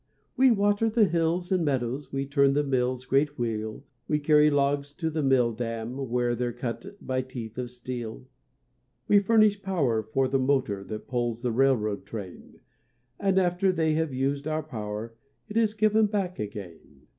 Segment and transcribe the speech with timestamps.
[0.35, 4.93] We water the hills and meadows, We turn the mills' great wheel, We carry logs
[4.93, 8.27] to the mill dam, Where they're cut by teeth of steel.
[9.07, 12.61] We furnish power for the motor That pulls the railroad train;
[13.19, 15.13] And after they have used our power,
[15.47, 17.01] It is given back again.